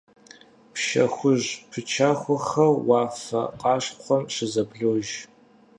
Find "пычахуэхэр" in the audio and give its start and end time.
1.69-2.71